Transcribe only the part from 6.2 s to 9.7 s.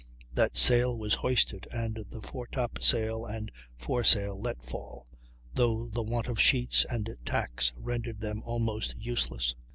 of sheets and tacks rendered them almost useless.